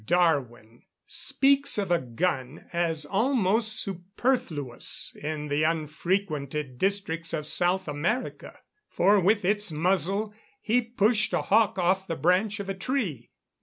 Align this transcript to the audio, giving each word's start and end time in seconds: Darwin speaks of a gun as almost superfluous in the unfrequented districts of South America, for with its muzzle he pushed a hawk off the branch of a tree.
Darwin 0.07 0.81
speaks 1.05 1.77
of 1.77 1.91
a 1.91 1.99
gun 2.01 2.65
as 2.73 3.05
almost 3.05 3.79
superfluous 3.79 5.15
in 5.21 5.47
the 5.47 5.61
unfrequented 5.61 6.79
districts 6.79 7.33
of 7.33 7.45
South 7.45 7.87
America, 7.87 8.57
for 8.89 9.19
with 9.19 9.45
its 9.45 9.71
muzzle 9.71 10.33
he 10.59 10.81
pushed 10.81 11.33
a 11.33 11.43
hawk 11.43 11.77
off 11.77 12.07
the 12.07 12.15
branch 12.15 12.59
of 12.59 12.67
a 12.67 12.73
tree. 12.73 13.29